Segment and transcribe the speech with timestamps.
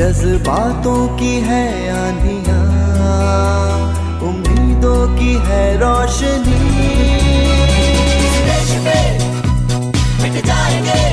[0.00, 2.60] जज्बातों की है आंधिया
[4.28, 6.60] उम्मीदों की है रोशनी।
[10.22, 11.04] मिट जाएँगे।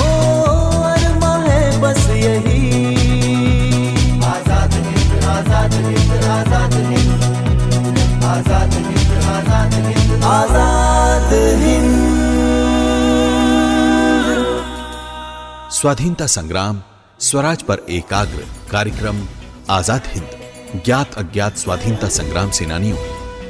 [0.00, 0.08] ओ
[0.88, 2.60] अरमा है बस यही।
[4.32, 11.32] आज़ाद हिंद आज़ाद हिंद आज़ाद हिंद। आज़ाद हिंद आज़ाद हिंद। आज़ाद
[11.64, 12.00] हिंद।
[15.80, 16.82] स्वाधीनता संग्राम
[17.22, 19.18] स्वराज पर एकाग्र कार्यक्रम
[19.70, 22.96] आज़ाद हिंद ज्ञात अज्ञात स्वाधीनता संग्राम सेनानियों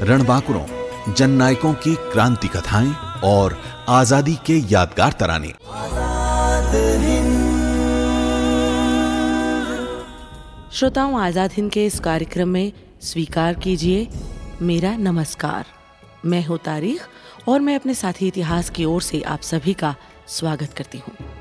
[0.09, 2.93] रणबांकुरों जन नायकों की क्रांति कथाएँ
[3.25, 3.57] और
[3.91, 5.55] आज़ादी के यादगार तराने।
[10.73, 14.09] श्रोताओं आज़ाद हिंद के इस कार्यक्रम में स्वीकार कीजिए
[14.63, 15.67] मेरा नमस्कार।
[16.25, 19.95] मैं हूँ तारीख और मैं अपने साथी इतिहास की ओर से आप सभी का
[20.31, 21.32] स्वागत करती हूँ।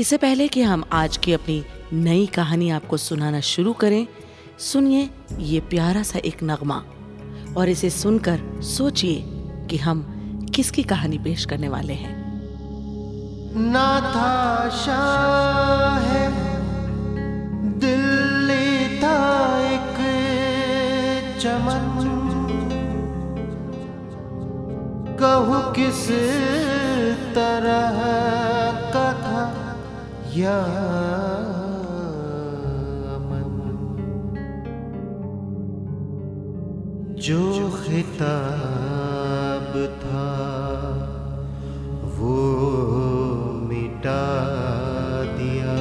[0.00, 4.06] इससे पहले कि हम आज की अपनी नई कहानी आपको सुनाना शुरू करें,
[4.58, 6.76] सुनिए ये प्यारा सा एक नगमा।
[7.56, 9.22] और इसे सुनकर सोचिए
[9.66, 10.00] कि हम
[10.54, 12.14] किसकी कहानी पेश करने वाले हैं।
[13.72, 16.08] ना था शाह
[17.78, 19.18] दिल्ली था
[19.68, 20.00] एक
[21.42, 21.84] चमन।
[25.20, 26.06] कहूँ किस
[27.34, 28.39] तरह
[30.36, 31.58] यमन
[37.20, 39.72] जो खिताब
[40.02, 40.28] था
[42.16, 42.36] वो
[43.68, 44.24] मिटा
[45.36, 45.76] दिया।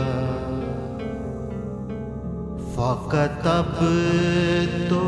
[2.73, 3.75] फकत अब
[4.89, 5.01] तो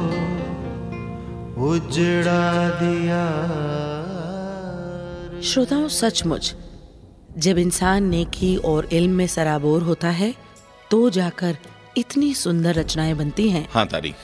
[1.68, 2.46] उजड़ा
[2.80, 3.26] दिया।
[5.42, 6.46] श्रोताओं सचमुच
[7.38, 10.34] जब इंसान नेकी और इल्म में सराबोर होता है
[10.92, 11.58] तो जाकर
[11.98, 14.16] इतनी सुंदर रचनाएँ बनती हैं। हाँ तारीख।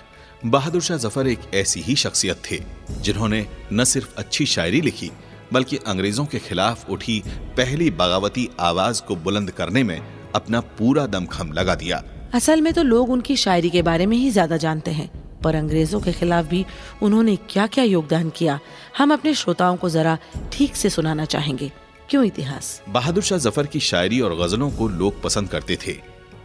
[0.45, 2.59] बहादुर शाह ज़फ़र एक ऐसी ही शख्सियत थे
[3.01, 5.09] जिन्होंने न सिर्फ़ अच्छी शायरी लिखी
[5.53, 7.21] बल्कि अंग्रेज़ों के खिलाफ उठी
[7.57, 9.99] पहली बगावती आवाज़ को बुलंद करने में
[10.35, 12.03] अपना पूरा दमखम लगा दिया।
[12.33, 15.09] असल में तो लोग उनकी शायरी के बारे में ही ज़्यादा जानते हैं
[15.43, 16.65] पर अंग्रेज़ों के खिलाफ भी
[17.01, 18.59] उन्होंने क्या क्या योगदान किया
[18.97, 20.17] हम अपने श्रोताओं को जरा
[20.53, 21.71] ठीक से सुनाना चाहेंगे।
[22.09, 22.81] क्यों इतिहास?
[22.89, 25.93] बहादुर शाह ज़फ़र की शायरी और गजलों को लोग पसंद करते थे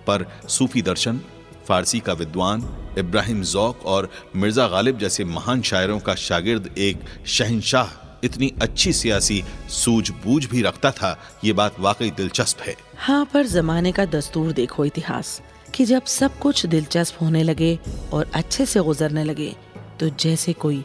[0.06, 1.20] पर सूफी दर्शन
[1.68, 2.62] फारसी का विद्वान
[2.98, 9.42] इब्राहिम जौक और मिर्ज़ा गालिब जैसे महान शायरों का शागिर्द एक शहनशाह इतनी अच्छी सियासी
[9.70, 14.84] सूझबूझ भी रखता था ये बात वाकई दिलचस्प है। हाँ पर जमाने का दस्तूर देखो
[14.84, 15.40] इतिहास
[15.74, 17.78] कि जब सब कुछ दिलचस्प होने लगे
[18.12, 19.54] और अच्छे से गुजरने लगे
[20.00, 20.84] तो जैसे कोई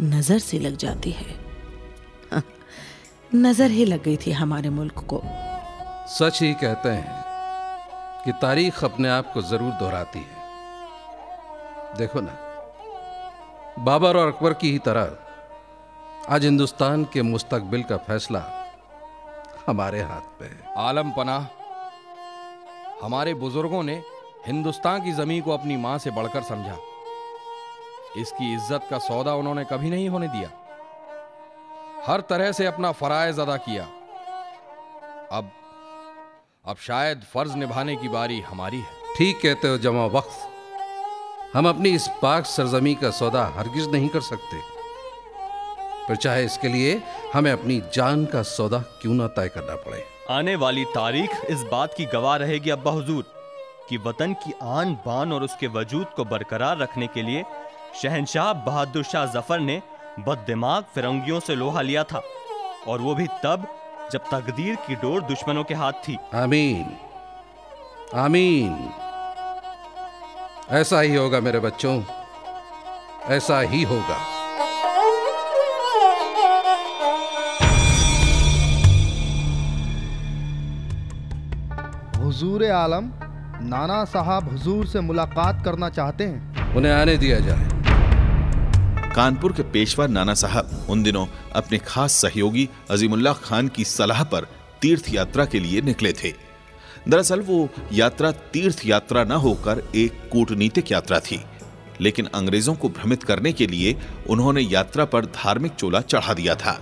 [0.00, 1.37] नज़र सी लग जाती है। हाँ,
[3.34, 5.20] नज़र ही लग गई थी हमारे मुल्क को।
[6.08, 12.36] सच ही कहते हैं कि तारीख अपने आप को ज़रूर दोहराती है। देखो ना
[13.84, 18.44] बाबर और अकबर की ही तरह आज हिंदुस्तान के मुस्तकबिल का फैसला
[19.66, 21.46] हमारे हाथ पे है। आलम पनाह
[23.02, 24.02] हमारे बुज़ुर्गों ने
[24.46, 26.76] हिंदुस्तान की ज़मीन को अपनी माँ से बढ़कर समझा।
[28.16, 30.50] इसकी इज़्ज़त का सौदा उन्होंने कभी नहीं होने दिया।
[32.06, 33.84] हर तरह से अपना फरायज अदा किया।
[35.32, 35.50] अब
[36.64, 41.90] अब शायद फ़र्ज़ निभाने की बारी हमारी है। ठीक कहते हो जमा वक्त। हम अपनी
[41.90, 44.60] इस पाक सरजमी का सौदा हरगिज नहीं कर सकते।
[46.08, 47.00] पर चाहे इसके लिए
[47.32, 51.94] हमें अपनी जान का सौदा क्यों ना तय करना पड़े। आने वाली तारीख इस बात
[51.94, 53.24] की गवाह रहेगी अब्बा हुजूर
[53.88, 57.44] कि वतन की आन बान और उसके वजूद को बरकरार रखने के लिए
[58.02, 59.80] शहनशाह बहादुर शाह ज़फ़र ने
[60.26, 62.22] बददिमाग फिरंगियों से लोहा लिया था
[62.88, 63.66] और वो भी तब
[64.12, 66.96] जब तकदीर की डोर दुश्मनों के हाथ थी। आमीन।
[68.14, 68.90] आमीन।
[70.70, 72.02] ऐसा ही होगा मेरे बच्चों।
[73.26, 74.38] ऐसा ही होगा।
[82.18, 83.10] हुजूर आलम
[83.68, 87.77] नाना साहब हुजूर से मुलाकात करना चाहते हैं। उन्हें आने दिया जाए।
[89.18, 91.24] कानपुर के पेशवा नाना साहब उन दिनों
[91.56, 94.44] अपने खास सहयोगी अजीमुल्लाह खान की सलाह पर
[94.82, 96.32] तीर्थ यात्रा के लिए निकले थे।
[97.08, 97.56] दरअसल वो
[97.92, 101.40] यात्रा तीर्थ यात्रा न होकर एक कूटनीतिक यात्रा थी,
[102.00, 103.96] लेकिन अंग्रेज़ों को भ्रमित करने के लिए
[104.30, 106.78] उन्होंने यात्रा पर धार्मिक चोला चढ़ा दिया था।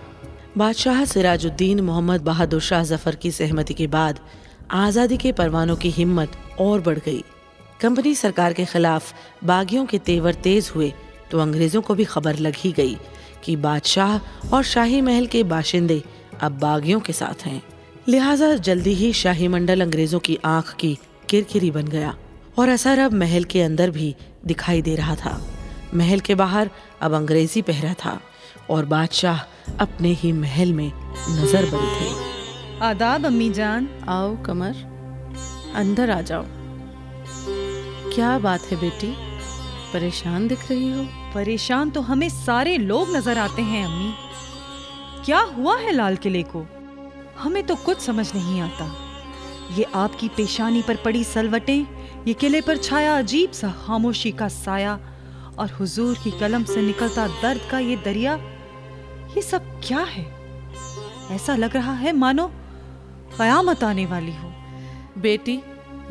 [0.58, 4.20] बादशाह सिराजुद्दीन मोहम्मद बहादुर शाह ज़फ़र की सहमति के बाद
[4.82, 7.24] आज़ादी के परवानों की हिम्मत और बढ़ गई।
[7.80, 9.12] कंपनी सरकार के खिलाफ
[9.44, 10.92] बागियों के तेवर तेज हुए
[11.30, 12.96] तो अंग्रेज़ों को भी खबर लग ही गई
[13.44, 16.02] कि बादशाह और शाही महल के बाशिंदे
[16.40, 17.62] अब बागियों के साथ हैं।
[18.08, 22.14] लिहाजा जल्दी ही शाही मंडल अंग्रेज़ों की आँख की किरकिरी बन गया
[22.58, 24.14] और असर अब महल के अंदर भी
[24.46, 25.40] दिखाई दे रहा था।
[25.94, 26.70] महल के बाहर
[27.00, 28.20] अब अंग्रेज़ी पहरा था
[28.70, 29.40] और बादशाह
[29.80, 30.90] अपने ही महल में
[31.30, 34.74] नज़र बंद थे। आदाब अम्मी जान। आओ कमर।
[35.74, 36.44] अंदर आ जाओ।
[38.14, 39.14] क्या बात है बेटी?
[39.92, 41.02] परेशान दिख रही हो?
[41.34, 44.12] परेशान तो हमें सारे लोग नज़र आते हैं अम्मी।
[45.24, 46.66] क्या हुआ है लाल किले को?
[47.38, 48.94] हमें तो कुछ समझ नहीं आता।
[49.76, 51.86] ये आपकी पेशानी पर पड़ी सलवटें
[52.26, 54.98] ये किले पर छाया अजीब सा खामोशी का साया
[55.58, 58.34] और हुजूर की कलम से निकलता दर्द का ये दरिया
[59.36, 60.24] ये सब क्या है?
[61.30, 62.50] ऐसा लग रहा है मानो
[63.38, 64.52] कयामत आने वाली हो।
[65.18, 65.60] बेटी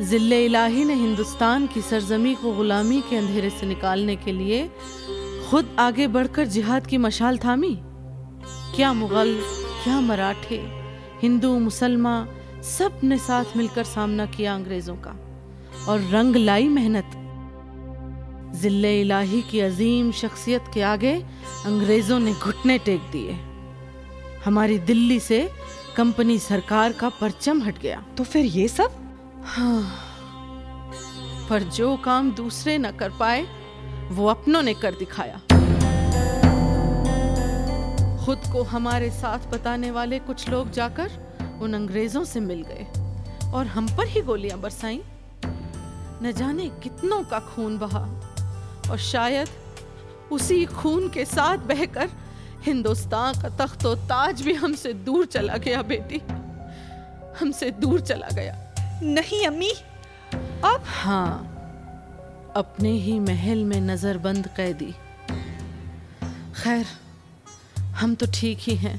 [0.02, 4.70] ज़िले इलाही ने हिंदुस्तान की सरजमी को गुलामी के अंधेरे से निकालने के लिए
[5.50, 7.78] खुद आगे बढ़कर जिहाद की मशाल थामी।
[8.76, 9.32] क्या मुगल,
[9.84, 10.60] क्या मराठे,
[11.22, 12.28] हिंदू, मुसलमान,
[12.62, 15.16] सबने साथ मिलकर सामना किया अंग्रेज़ों का।
[15.88, 17.10] और रंग लाई मेहनत।
[18.56, 21.14] ज़िले इलाही की अजीम शख्सियत के आगे
[21.66, 23.38] अंग्रेज़ों ने घुटने टेक दिए।
[24.44, 25.48] हमारी दिल्ली से
[25.96, 29.05] कंपनी सरकार का परचम हट गया। तो फिर ये सब?
[29.44, 30.02] हाँ
[31.50, 33.46] पर जो काम दूसरे न कर पाए,
[34.10, 35.40] वो अपनों ने कर दिखाया।
[38.24, 41.10] खुद को हमारे साथ बताने वाले कुछ लोग जाकर
[41.62, 42.86] उन अंग्रेज़ों से मिल गए
[43.52, 45.02] और हम पर ही गोलियाँ बरसाई।
[46.22, 48.08] न जाने कितनों का खून बहा
[48.90, 49.48] और शायद
[50.32, 52.10] उसी खून के साथ बहकर
[52.62, 56.22] हिंदुस्तान का तख्त ताज भी हमसे दूर चला गया, बेटी।
[57.40, 58.65] हमसे दूर चला गया।
[59.02, 59.70] नहीं अम्मी।
[60.64, 60.82] अब?
[60.86, 61.52] हाँ
[62.56, 64.92] अपने ही महल में नजरबंद कैदी।
[66.54, 66.86] खैर
[67.96, 68.98] हम तो ठीक ही हैं।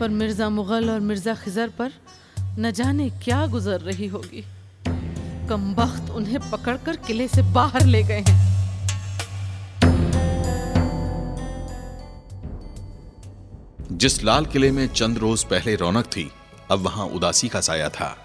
[0.00, 1.92] पर मिर्ज़ा मुगल और मिर्ज़ा खिजर पर
[2.58, 4.44] न जाने क्या गुजर रही होगी।
[5.48, 8.38] कम वक्त उन्हें पकड़कर किले से बाहर ले गए हैं।
[13.92, 16.30] जिस लाल किले में चंद रोज पहले रौनक थी
[16.70, 18.16] अब वहाँ उदासी का साया था।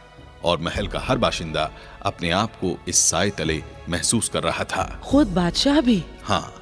[0.45, 1.69] और महल का हर बाशिंदा
[2.05, 6.03] अपने आप को इस साय तले महसूस कर रहा था। खुद बादशाह भी?
[6.23, 6.53] हाँ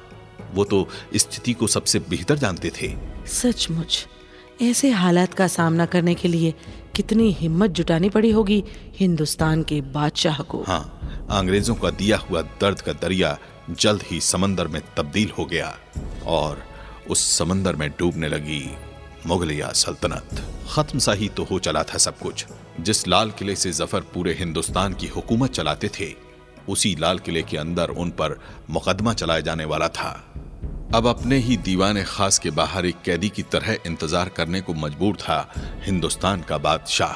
[0.54, 2.94] वो तो स्थिति को सबसे बेहतर जानते थे।
[3.26, 4.06] सचमुच
[4.62, 6.54] ऐसे हालात का सामना करने के लिए
[6.96, 8.62] कितनी हिम्मत जुटानी पड़ी होगी
[8.98, 13.36] हिंदुस्तान के बादशाह को। हाँ अंग्रेज़ों का दिया हुआ दर्द का दरिया
[13.70, 15.76] जल्द ही समंदर में तब्दील हो गया
[16.26, 16.62] और
[17.10, 18.64] उस समंदर में डूबने लगी
[19.26, 20.40] मुगलिया सल्तनत।
[20.72, 22.44] खत्म सा ही तो हो चला था सब कुछ।
[22.80, 26.12] जिस लाल किले से ज़फ़र पूरे हिंदुस्तान की हुकूमत चलाते थे,
[26.68, 28.38] उसी लाल किले के अंदर उन पर
[28.70, 30.10] मुकदमा चलाया जाने वाला था।
[30.94, 35.16] अब अपने ही दीवाने खास के बाहर एक कैदी की तरह इंतज़ार करने को मजबूर
[35.16, 35.38] था
[35.86, 37.14] हिंदुस्तान का बादशाह।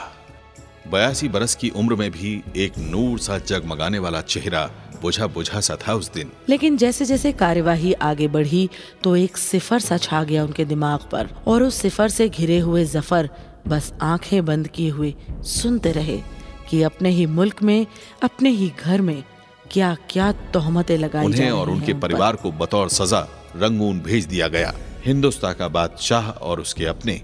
[0.91, 4.71] बयासी बरस की उम्र में भी एक नूर सा जगमगाने वाला चेहरा
[5.03, 8.69] बुझा बुझा सा था उस दिन। लेकिन जैसे जैसे कार्यवाही आगे बढ़ी
[9.05, 12.85] तो एक सिफर सा छा गया उनके दिमाग पर, और उस सिफर से घिरे हुए
[12.87, 13.29] ज़फ़र
[13.69, 16.23] बस आँखें बंद किए हुए सुनते रहे
[16.71, 17.87] कि अपने ही मुल्क में
[18.23, 19.25] अपने ही घर में
[19.71, 23.21] क्या क्या तोहमतें लगाई उन्हें और उनके परिवार को बतौर सजा
[23.57, 27.23] रंगून भेज दिया गया। हिंदुस्तान का बादशाह और उसके अपने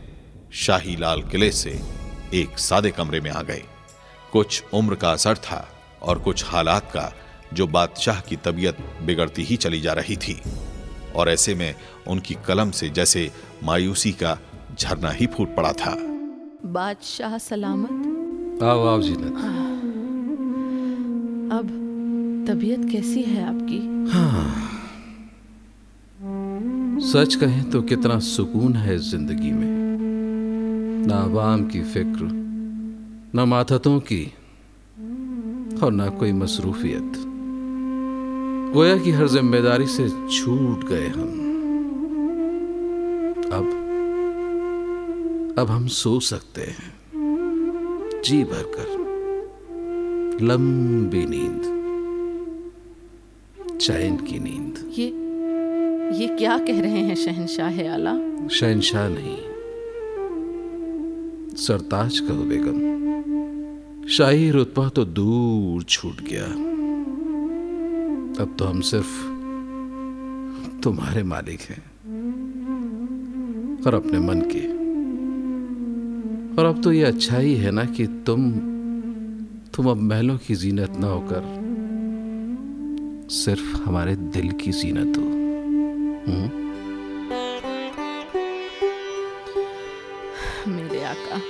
[0.52, 1.80] शाही लाल किले से
[2.34, 3.62] एक सादे कमरे में आ गए।
[4.32, 5.68] कुछ उम्र का असर था
[6.02, 7.12] और कुछ हालात का
[7.52, 10.40] जो बादशाह की तबीयत बिगड़ती ही चली जा रही थी।
[11.16, 11.74] और ऐसे में
[12.06, 13.30] उनकी कलम से जैसे
[13.64, 14.38] मायूसी का
[14.80, 16.13] झरना ही फूट पड़ा था।
[16.64, 18.62] बादशाह सलामत?
[18.62, 19.34] आओ आओ जीनत
[21.52, 21.66] अब
[22.48, 23.80] तबीयत कैसी है आपकी?
[27.02, 29.68] सच कहें तो कितना सुकून है ज़िंदगी में।
[31.06, 32.28] ना आवाम की फ़िक्र
[33.34, 34.24] ना माथतों की
[35.82, 37.22] और ना कोई मसरूफियत।
[38.74, 41.40] गोया कि हर ज़िम्मेदारी से छूट गए हम।
[43.52, 43.83] अब
[45.58, 47.00] अब हम सो सकते हैं।
[48.22, 49.04] जी भरकर।
[50.42, 51.62] लंबी नींद।
[53.80, 55.06] चैन की नींद। ये
[56.20, 58.18] ये क्या कह रहे हैं शहनशाह है आला?
[58.48, 59.36] शहनशाह नहीं।
[61.56, 62.94] सरताज कहो बेगम।
[64.08, 66.44] शाही रुतबा तो दूर छूट गया।
[68.44, 69.22] अब तो हम सिर्फ़
[70.82, 71.82] तुम्हारे मालिक हैं
[73.86, 74.73] और अपने मन के।
[76.58, 78.50] और अब तो ये अच्छा ही है ना कि तुम
[79.74, 81.64] तुम अब महलों की जीनत ना होकर
[83.30, 85.22] सिर्फ़ हमारे दिल की जीनत हो।
[86.32, 86.64] हम्म?
[90.72, 91.40] मेरे आका।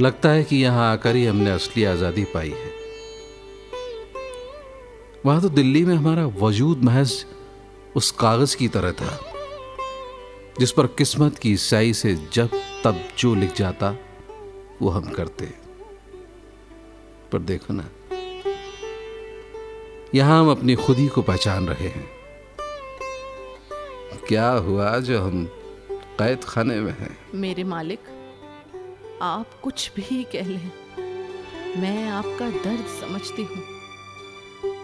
[0.00, 2.70] लगता है कि यहाँ आकर ही हमने असली आज़ादी पाई है।
[5.26, 7.24] वहाँ तो दिल्ली में हमारा वजूद महज
[7.96, 9.27] उस कागज़ की तरह था।
[10.60, 12.50] जिस पर किस्मत की स्याही से जब
[12.84, 13.94] तब जो लिख जाता,
[14.82, 15.46] वो हम करते।
[17.32, 17.88] पर देखो ना,
[20.14, 22.06] यहाँ हम अपनी खुदी को पहचान रहे हैं।
[24.28, 25.44] क्या हुआ जो हम
[26.18, 27.18] कैद खाने में हैं?
[27.34, 28.00] मेरे मालिक,
[29.22, 30.70] आप कुछ भी कह लें,
[31.80, 33.62] मैं आपका दर्द समझती हूँ।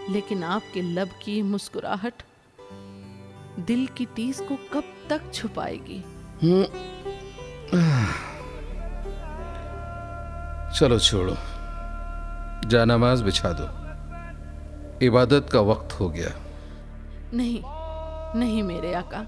[0.09, 2.23] लेकिन आपके लब की मुस्कुराहट
[3.59, 6.03] दिल की टीस को कब तक छुपाएगी?
[10.79, 11.35] चलो छोड़ो।
[12.69, 13.67] जानामाज बिछा दो।
[15.05, 16.31] इबादत का वक्त हो गया।
[17.33, 17.61] नहीं
[18.39, 19.19] नहीं मेरे आका।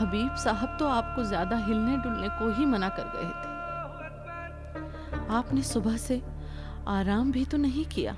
[0.00, 3.52] हबीब साहब तो आपको ज़्यादा हिलने डुलने को ही मना कर गए थे।
[5.34, 6.20] आपने सुबह से
[6.88, 8.14] आराम भी तो नहीं किया।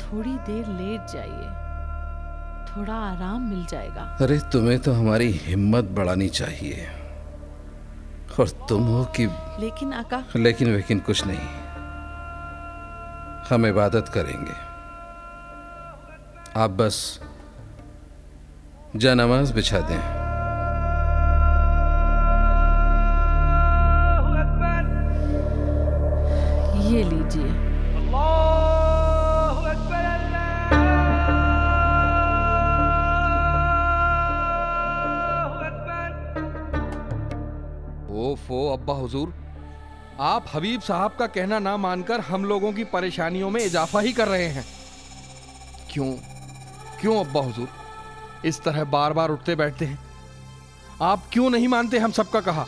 [0.00, 1.59] थोड़ी देर लेट जाइए।
[2.76, 6.86] थोड़ा आराम मिल जाएगा। अरे तुम्हें तो हमारी हिम्मत बढ़ानी चाहिए।
[8.40, 9.26] और तुम हो कि
[9.60, 11.38] लेकिन आका। लेकिन वेकिन कुछ नहीं।
[13.50, 14.70] हम इबादत करेंगे।
[16.60, 17.20] आप बस
[18.96, 20.20] जा नमाज़ बिछा दें।
[26.90, 27.69] ये लीजिए।
[38.90, 39.34] अब्बा हुजूर।
[40.20, 44.28] आप हबीब साहब का कहना ना मानकर हम लोगों की परेशानियों में इजाफा ही कर
[44.28, 44.64] रहे हैं।
[45.92, 46.12] क्यों?
[47.00, 47.68] क्यों अब्बा हुजूर?
[48.44, 49.98] इस तरह बार बार उठते बैठते हैं।
[51.02, 52.66] आप क्यों नहीं मानते हम सबका कहा?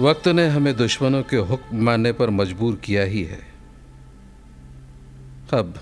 [0.00, 3.40] वक्त ने हमें दुश्मनों के हुक्म मानने पर मजबूर किया ही है।
[5.52, 5.74] अब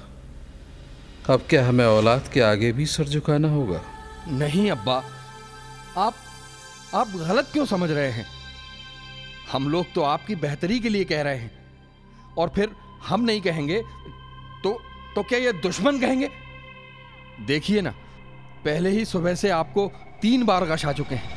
[1.30, 3.80] अब क्या हमें औलाद के आगे भी सर झुकाना होगा?
[4.28, 5.04] नहीं अब्बा।
[5.96, 6.14] आप
[6.94, 8.37] आप गलत क्यों समझ रहे हैं?
[9.52, 11.50] हम लोग तो आपकी बेहतरी के लिए कह रहे हैं।
[12.38, 12.70] और फिर
[13.06, 13.80] हम नहीं कहेंगे
[14.64, 14.80] तो
[15.14, 16.28] तो क्या ये दुश्मन कहेंगे?
[17.46, 17.90] देखिए ना,
[18.64, 19.86] पहले ही सुबह से आपको
[20.22, 21.36] तीन बार गश आ चुके हैं।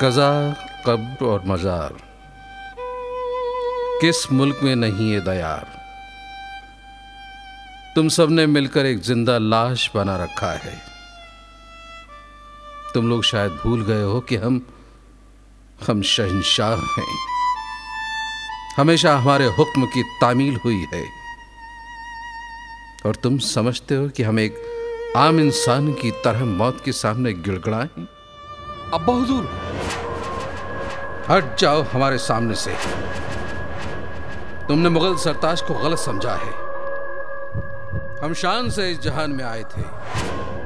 [0.00, 0.30] कजा
[0.86, 1.96] कब्र और मजार।
[4.00, 5.83] किस मुल्क में नहीं है दयार?
[7.96, 10.82] तुम सबने मिलकर एक ज़िंदा लाश बना रखा है।
[12.94, 14.60] तुम लोग शायद भूल गए हो कि हम
[15.88, 17.16] हम शहनशाह हैं।
[18.78, 21.04] हमेशा हमारे हुक्म की तामील हुई है।
[23.06, 24.58] और तुम समझते हो कि हम एक
[25.16, 27.88] आम इंसान की तरह मौत के सामने गिड़गड़ाएँ?
[28.94, 29.44] अब्बा हुजूर।
[31.30, 32.74] हट जाओ हमारे सामने से।
[34.68, 36.63] तुमने मुगल सरताज को गलत समझा है।
[38.24, 39.82] हम शान से इस जहान में आए थे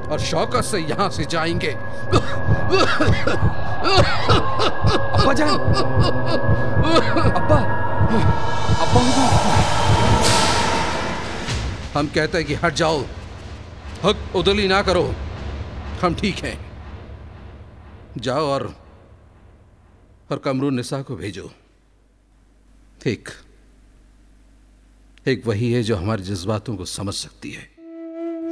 [0.07, 1.71] और शौकत से यहाँ से जाएँगे।
[5.17, 7.59] अब्बा। जान अब्बा अब्बा
[11.99, 13.01] हम कहते हैं कि हट जाओ।
[14.03, 15.15] हक उदली ना करो।
[16.01, 16.57] हम ठीक हैं।
[18.17, 18.75] जाओ और
[20.31, 21.51] और कमरू निसा को भेजो।
[23.07, 23.29] एक
[25.29, 27.79] एक वही है जो हमारे जज्बातों को समझ सकती है।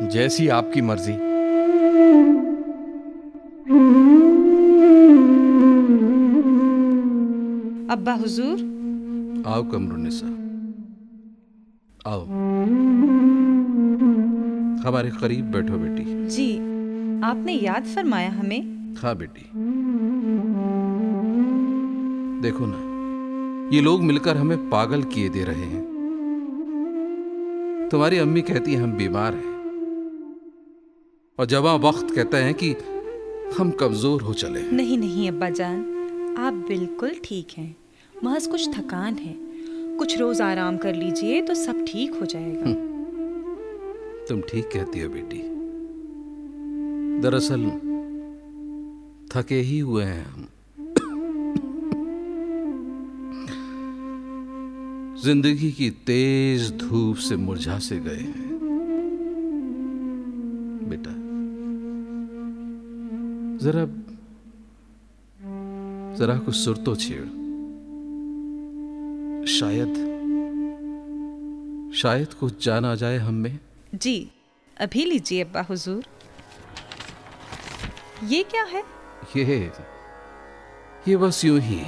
[0.10, 1.13] जैसी आपकी मर्ज़ी।
[7.91, 8.55] अब्बा हुजूर।
[9.48, 10.27] आओ कमरू निसा।
[12.12, 12.25] आओ।
[14.88, 16.57] हमारे करीब बैठो बेटी। जी
[17.24, 19.46] आपने याद फरमाया हमें। हाँ बेटी।
[22.41, 22.88] देखो ना
[23.75, 25.97] ये लोग मिलकर हमें पागल किए दे रहे हैं।
[27.91, 29.56] तुम्हारी अम्मी कहती है हम बीमार हैं।
[31.39, 32.72] और जवा वक्त कहते हैं कि
[33.58, 37.75] हम कमज़ोर हो चले नहीं नहीं अब्बा जान आप बिल्कुल ठीक हैं।
[38.24, 39.36] महज कुछ थकान है।
[39.98, 42.74] कुछ रोज आराम कर लीजिए तो सब ठीक हो जाएगा।
[44.25, 45.41] तुम ठीक कहती हो बेटी।
[47.22, 47.65] दरअसल
[49.32, 50.48] थके ही हुए हैं हम।
[55.24, 58.57] ज़िंदगी की तेज धूप से मुरझा से गए हैं।
[60.89, 61.12] बेटा
[63.63, 63.86] जरा
[66.17, 67.25] जरा कुछ सुर तो छेड़।
[69.50, 69.93] शायद
[71.95, 73.59] शायद कुछ जान आ जाए हम में।
[73.95, 74.17] जी
[74.77, 76.03] अभी लीजिए अब्बा हुजूर।
[78.24, 78.83] ये क्या है?
[79.38, 79.71] ये
[81.07, 81.81] ये बस यूँ ही।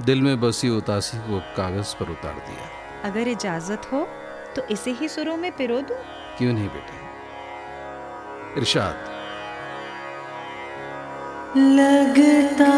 [0.00, 2.68] दिल में बसी उतासी को कागज़ पर उतार दिया।
[3.08, 4.08] अगर इजाज़त हो
[4.56, 5.94] तो इसे ही सुरों में पिरो दू।
[6.38, 6.96] क्यों नहीं बेटे?
[8.60, 8.96] इरशाद।
[11.56, 12.72] लगता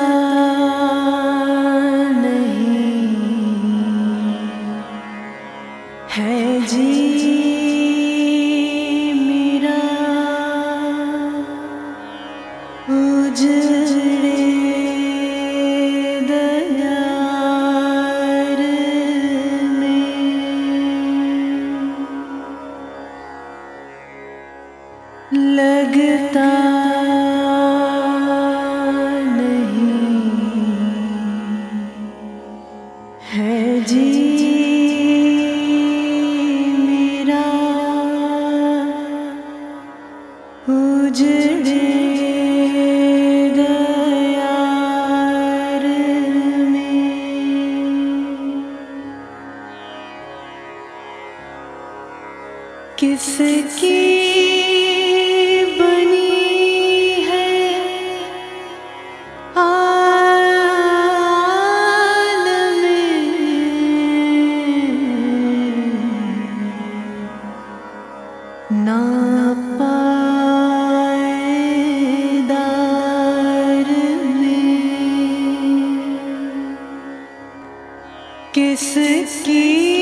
[78.71, 80.00] किसकी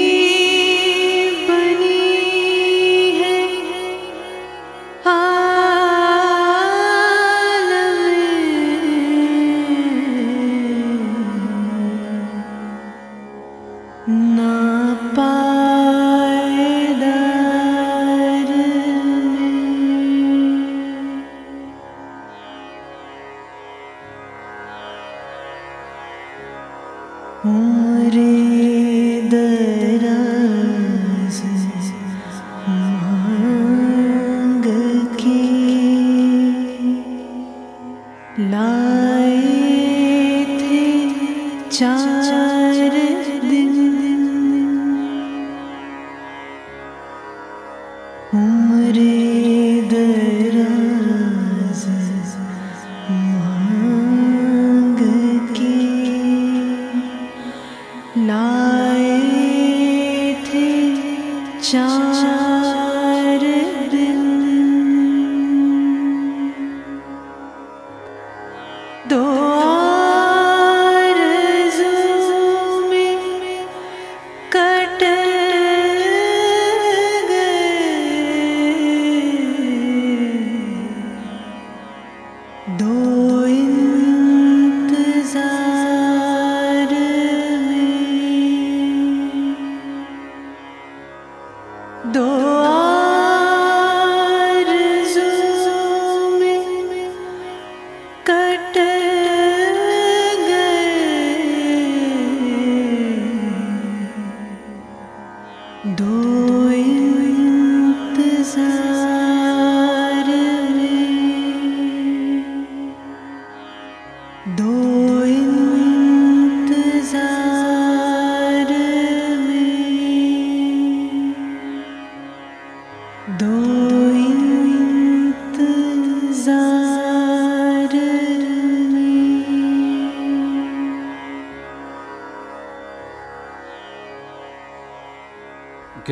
[92.19, 92.58] दो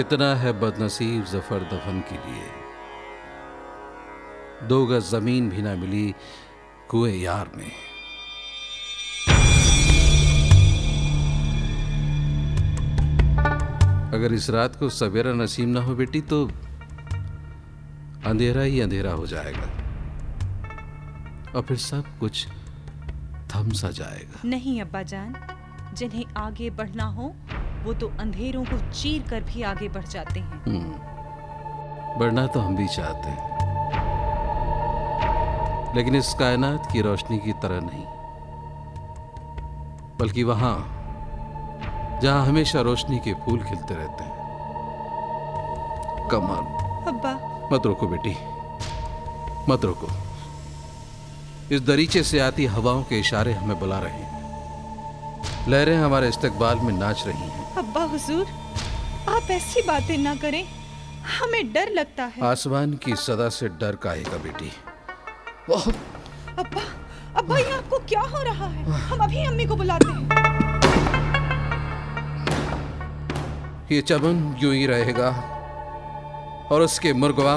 [0.09, 2.43] कितना है बदनसीब ज़फ़र दफन के लिए।
[4.69, 6.15] दो गज ज़मीन भी ना मिली
[6.91, 7.73] कुएँ यार में।
[14.13, 16.39] अगर इस रात को सवेरा नसीब ना हो बेटी तो
[18.27, 19.67] अंधेरा ही अंधेरा हो जाएगा।
[21.53, 22.47] और फिर सब कुछ
[23.55, 25.35] थम सा जाएगा। नहीं अब्बा जान
[25.95, 27.35] जिन्हें आगे बढ़ना हो
[27.87, 32.77] वो तो अंधेरों को चीर कर भी आगे बढ़ जाते हैं। हम्म, बढ़ना तो हम
[32.77, 33.57] भी चाहते हैं।
[35.95, 38.05] लेकिन इस कायनात की रोशनी की तरह नहीं।
[40.21, 40.93] बल्कि वहाँ
[42.23, 44.37] जहाँ हमेशा रोशनी के फूल खिलते रहते हैं।
[46.33, 48.37] कमाल। अब्बा। मत रोको बेटी।
[49.73, 50.07] मत रोको।
[51.75, 54.36] इस दरीचे से आती हवाओं के इशारे हमें बुला रहे हैं।
[55.69, 58.47] लहरें हमारे इस्तकबाल में नाच रही हैं। अब्बा हुजूर
[59.29, 60.65] आप ऐसी बातें ना करें।
[61.39, 64.71] हमें डर लगता है। आसमान की सदा से डर का आएगा बेटी
[66.59, 66.83] अब्बा
[67.37, 68.85] अब्बा ये आपको क्या हो रहा है?
[69.01, 70.25] हम अभी अम्मी को बुलाते हैं।
[73.93, 75.31] ये चमन यूँ ही रहेगा
[76.73, 77.55] और उसके मुर्गवा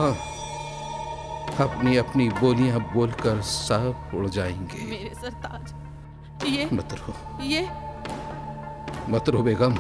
[1.66, 5.74] अपनी अपनी बोलियाँ बोलकर सब उड़ जाएँगे। मेरे सरताज
[6.48, 7.62] ये मत रो ये
[9.10, 9.74] मत रो बेगम।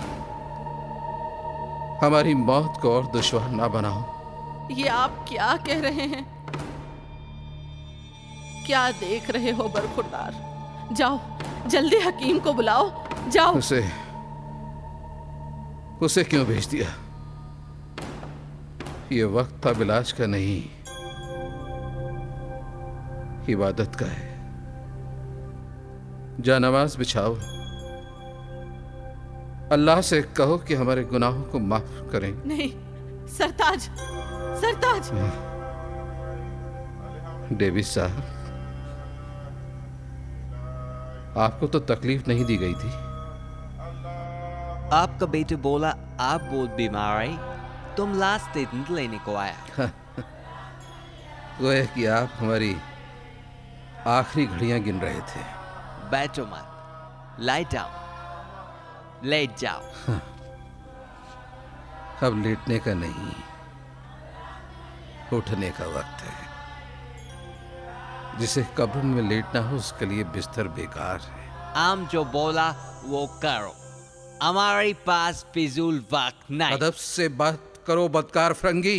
[2.06, 4.02] हमारी मौत को और दुश्वार ना बनाओ।
[4.72, 6.26] ये आप क्या कह रहे हैं?
[8.66, 10.36] क्या देख रहे हो बरखुरदार?
[10.94, 11.20] जाओ
[11.68, 12.92] जल्दी हकीम को बुलाओ।
[13.30, 13.90] जाओ। उसे
[16.02, 16.90] उसे क्यों भेज दिया?
[19.12, 20.64] ये वक्त था इलाज का नहीं।
[23.50, 24.30] इबादत का है।
[26.40, 27.59] जा नमाज़ बिछाओ।
[29.72, 32.70] अल्लाह से कहो कि हमारे गुनाहों को माफ़ करें। नहीं
[33.30, 33.82] सरताज
[34.62, 35.10] सरताज।
[37.58, 38.38] डेविस साहब
[41.38, 42.92] आपको तो तकलीफ़ नहीं दी गई थी।
[44.96, 47.38] आपका बेटे बोला आप बहुत बीमार आई
[47.98, 49.60] तुम लास्ट स्टेटमेंट लेने को आया।
[51.62, 52.76] गोया कि आप हमारी
[54.08, 55.42] आखिरी घड़ियाँ गिन रहे थे।
[56.12, 57.99] बैठो मत लाइट डाउन
[59.24, 59.82] लेट जाओ।
[62.24, 63.32] अब लेटने का नहीं
[65.38, 66.50] उठने का वक्त है।
[68.40, 72.70] जिसे कब्र में लेटना हो उसके लिए बिस्तर बेकार है। आम जो बोला
[73.06, 73.76] वो करो।
[74.44, 78.98] हमारे पास फिजूल वक्त नहीं। अदब से बात करो बदकार फरंगी।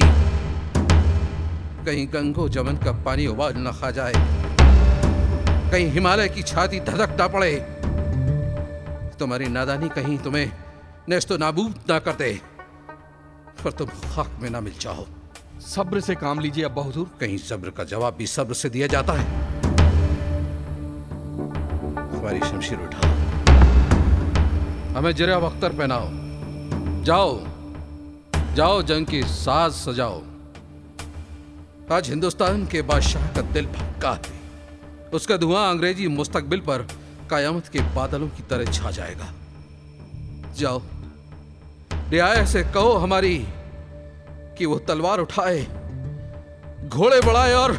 [1.86, 4.12] कहीं गंगो जमन का पानी उबाल न खा जाए।
[5.70, 7.69] कहीं हिमालय की छाती धधक ना पड़े।
[9.20, 10.52] तुम्हारी नादानी कहीं तुम्हें
[11.08, 12.32] नेस्तो नाबूद ना कर दे।
[13.64, 15.06] पर तुम हक में ना मिल जाओ।
[15.66, 19.12] सब्र से काम लीजिए अब्बा हुजूर। कहीं सब्र का जवाब भी सब्र से दिया जाता
[19.12, 19.26] है।
[22.10, 23.10] हमारी शमशीर उठाओ
[24.96, 26.08] हमें जरा अख्तर पहनाओ।
[27.04, 27.38] जाओ।
[28.54, 30.22] जाओ जंग की साज सजाओ।
[31.92, 34.38] आज हिंदुस्तान के बादशाह का दिल भक्का है।
[35.12, 36.86] उसका धुआँ अंग्रेज़ी मुस्तकबिल पर
[37.30, 39.28] कयामत के बादलों की तरह छा जाएगा।
[40.54, 40.80] जाओ
[42.10, 43.36] रियाया से कहो हमारी
[44.58, 45.60] कि वो तलवार उठाए,
[46.88, 47.70] घोड़े बढ़ाए और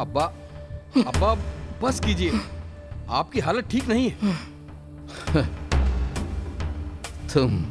[0.00, 0.24] अब्बा
[0.98, 1.34] अब्बा,
[1.82, 2.40] बस कीजिए।
[3.10, 4.16] आपकी हालत ठीक नहीं है।
[7.34, 7.62] तुम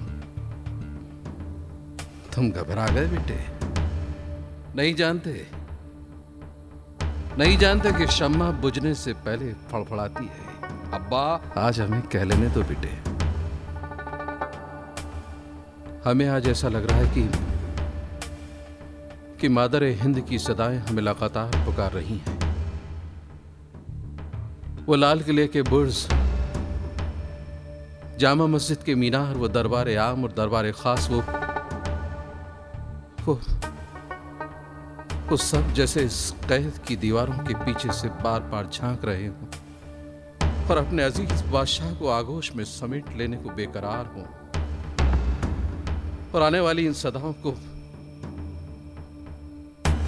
[2.36, 3.40] तुम घबरा गए बेटे।
[4.76, 5.48] नहीं जानते?
[7.38, 10.46] नहीं जानते कि शम्मा बुझने से पहले फड़फड़ाती है।
[10.92, 11.24] अब्बा,
[11.58, 12.92] आज हमें कह लेने तो बेटे।
[16.10, 17.30] हमें आज ऐसा लग रहा है कि
[19.42, 22.38] कि मादर हिंद की सदाएँ हमें लगातार पुकार रही हैं।
[24.86, 26.08] वो लाल किले के बुर्ज,
[28.20, 31.22] जामा मस्जिद के मीनार, वो दरबार आम और दरबार खास, वो
[33.26, 33.40] वो
[35.32, 36.16] वो सब जैसे इस
[36.50, 39.46] कैद की दीवारों के पीछे से बार बार झाँक रहे हों
[40.70, 44.24] और अपने अज़ीज़ बादशाह को आगोश में समेट लेने को बेकरार हों
[46.32, 47.52] और आने वाली इन सदाओं को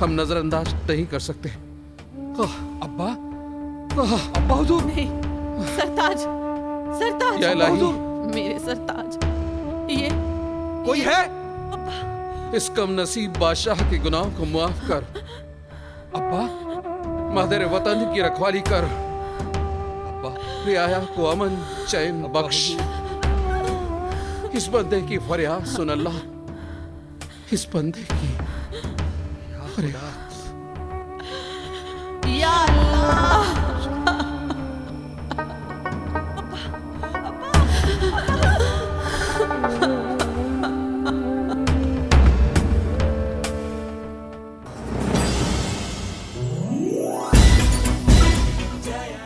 [0.04, 3.08] हम नजरअंदाज नहीं कर सकते। अब्बा
[4.42, 5.08] अब्बा हुजूर। नहीं
[5.78, 6.20] सरताज
[7.00, 7.54] सरताज या
[8.36, 9.16] मेरे सरताज
[9.92, 10.10] ये
[10.86, 11.43] कोई है?
[12.56, 15.04] इस कम नसीब बादशाह के गुनाहों को माफ़ कर।
[16.16, 16.42] अब्बा
[17.34, 18.84] मादर वतन की रखवाली कर।
[20.04, 20.32] अब्बा
[20.66, 21.58] रियाया को अमन
[21.90, 22.62] चैन बख्श।
[24.56, 26.18] इस बंदे की फरियाद सुन अल्लाह।
[27.54, 28.32] इस बंदे की
[29.76, 30.32] फरियाद।
[32.28, 33.73] या अल्लाह।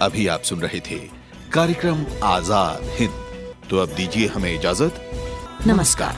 [0.07, 0.97] अभी आप सुन रहे थे
[1.53, 3.15] कार्यक्रम आज़ाद हिंद।
[3.69, 5.01] तो अब दीजिए हमें इजाज़त।
[5.67, 6.15] नमस्कार।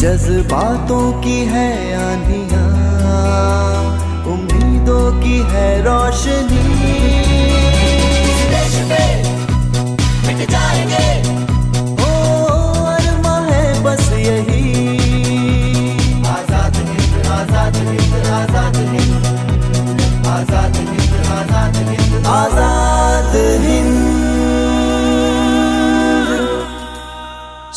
[0.00, 2.66] जज्बातों की है आंधियाँ
[4.32, 6.64] उम्मीदों की है रोशनी।
[10.28, 11.25] ओ